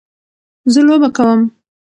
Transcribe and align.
زه 0.73 0.79
لوبه 0.87 1.09
کوم. 1.17 1.39